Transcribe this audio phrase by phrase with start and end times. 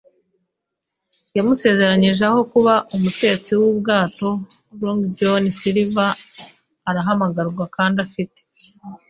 [1.37, 4.29] yamusezeranye aho kuba umutetsi wubwato.
[4.81, 6.15] Long John Silver,
[6.89, 8.39] arahamagarwa, kandi afite